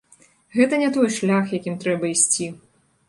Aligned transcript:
Гэта 0.55 0.79
не 0.83 0.87
той 0.95 1.11
шлях, 1.17 1.53
якім 1.59 1.77
трэба 1.85 2.11
ісці. 2.15 2.49